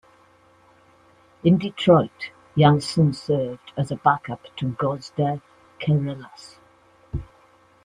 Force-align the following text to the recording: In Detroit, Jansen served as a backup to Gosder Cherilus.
In 1.43 1.59
Detroit, 1.59 2.31
Jansen 2.57 3.13
served 3.13 3.71
as 3.77 3.91
a 3.91 3.97
backup 3.97 4.41
to 4.55 4.69
Gosder 4.71 5.39
Cherilus. 5.79 6.55